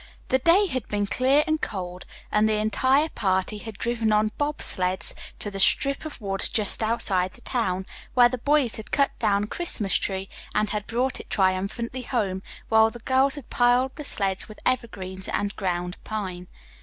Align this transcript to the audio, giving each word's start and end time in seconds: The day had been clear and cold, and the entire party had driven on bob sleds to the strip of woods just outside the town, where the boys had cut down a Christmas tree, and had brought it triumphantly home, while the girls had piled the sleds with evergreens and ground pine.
The 0.29 0.39
day 0.39 0.65
had 0.65 0.87
been 0.87 1.05
clear 1.05 1.43
and 1.45 1.61
cold, 1.61 2.07
and 2.31 2.49
the 2.49 2.55
entire 2.55 3.09
party 3.09 3.59
had 3.59 3.77
driven 3.77 4.11
on 4.11 4.31
bob 4.35 4.59
sleds 4.63 5.13
to 5.37 5.51
the 5.51 5.59
strip 5.59 6.05
of 6.05 6.19
woods 6.19 6.49
just 6.49 6.81
outside 6.81 7.33
the 7.33 7.41
town, 7.41 7.85
where 8.15 8.27
the 8.27 8.39
boys 8.39 8.77
had 8.77 8.89
cut 8.89 9.11
down 9.19 9.43
a 9.43 9.45
Christmas 9.47 9.93
tree, 9.93 10.27
and 10.55 10.71
had 10.71 10.87
brought 10.87 11.19
it 11.19 11.29
triumphantly 11.29 12.01
home, 12.01 12.41
while 12.67 12.89
the 12.89 12.97
girls 12.97 13.35
had 13.35 13.51
piled 13.51 13.95
the 13.95 14.03
sleds 14.03 14.49
with 14.49 14.59
evergreens 14.65 15.29
and 15.29 15.55
ground 15.55 15.97
pine. 16.03 16.47